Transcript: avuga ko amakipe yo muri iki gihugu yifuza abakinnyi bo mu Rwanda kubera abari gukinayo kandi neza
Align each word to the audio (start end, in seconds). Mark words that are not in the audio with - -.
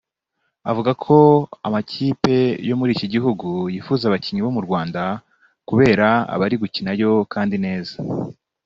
avuga 0.69 0.91
ko 1.03 1.17
amakipe 1.67 2.37
yo 2.69 2.75
muri 2.79 2.91
iki 2.95 3.07
gihugu 3.13 3.47
yifuza 3.73 4.03
abakinnyi 4.05 4.41
bo 4.43 4.51
mu 4.55 4.61
Rwanda 4.67 5.01
kubera 5.69 6.07
abari 6.33 6.55
gukinayo 6.61 7.11
kandi 7.33 7.55
neza 7.65 7.95